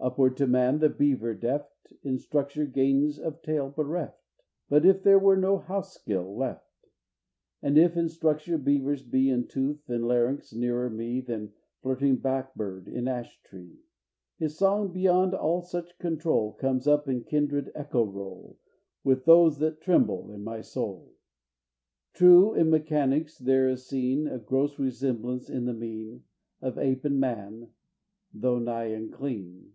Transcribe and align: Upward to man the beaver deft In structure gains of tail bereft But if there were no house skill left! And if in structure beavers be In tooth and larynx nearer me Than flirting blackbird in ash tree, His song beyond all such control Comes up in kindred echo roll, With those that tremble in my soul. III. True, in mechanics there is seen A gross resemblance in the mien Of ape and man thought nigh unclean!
Upward 0.00 0.36
to 0.36 0.46
man 0.46 0.78
the 0.78 0.88
beaver 0.90 1.34
deft 1.34 1.92
In 2.04 2.18
structure 2.18 2.66
gains 2.66 3.18
of 3.18 3.42
tail 3.42 3.68
bereft 3.70 4.22
But 4.68 4.86
if 4.86 5.02
there 5.02 5.18
were 5.18 5.36
no 5.36 5.58
house 5.58 5.92
skill 5.94 6.36
left! 6.36 6.70
And 7.62 7.76
if 7.76 7.96
in 7.96 8.08
structure 8.08 8.58
beavers 8.58 9.02
be 9.02 9.28
In 9.28 9.48
tooth 9.48 9.90
and 9.90 10.06
larynx 10.06 10.52
nearer 10.54 10.88
me 10.88 11.20
Than 11.20 11.52
flirting 11.82 12.18
blackbird 12.18 12.86
in 12.86 13.08
ash 13.08 13.42
tree, 13.42 13.80
His 14.38 14.56
song 14.56 14.92
beyond 14.92 15.34
all 15.34 15.62
such 15.62 15.98
control 15.98 16.52
Comes 16.52 16.86
up 16.86 17.08
in 17.08 17.24
kindred 17.24 17.72
echo 17.74 18.04
roll, 18.04 18.56
With 19.02 19.24
those 19.24 19.58
that 19.58 19.80
tremble 19.80 20.30
in 20.30 20.44
my 20.44 20.60
soul. 20.60 21.08
III. 21.16 21.18
True, 22.14 22.54
in 22.54 22.70
mechanics 22.70 23.36
there 23.36 23.68
is 23.68 23.84
seen 23.88 24.28
A 24.28 24.38
gross 24.38 24.78
resemblance 24.78 25.50
in 25.50 25.64
the 25.64 25.74
mien 25.74 26.22
Of 26.62 26.78
ape 26.78 27.04
and 27.04 27.18
man 27.18 27.70
thought 28.40 28.62
nigh 28.62 28.84
unclean! 28.86 29.72